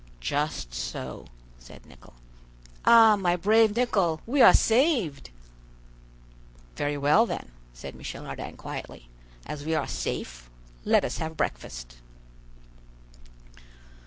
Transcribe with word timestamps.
"Just 0.19 0.73
so," 0.73 1.27
said 1.59 1.85
Nicholl. 1.85 2.15
"Ah, 2.85 3.15
my 3.15 3.35
brave 3.35 3.75
Nicholl, 3.75 4.19
we 4.25 4.41
are 4.41 4.51
saved!" 4.51 5.29
"Very 6.75 6.97
well 6.97 7.27
then," 7.27 7.51
said 7.71 7.93
Michel 7.93 8.25
Ardan 8.25 8.57
quietly; 8.57 9.09
"as 9.45 9.63
we 9.63 9.75
are 9.75 9.85
safe, 9.87 10.49
let 10.85 11.05
us 11.05 11.19
have 11.19 11.37
breakfast." 11.37 11.97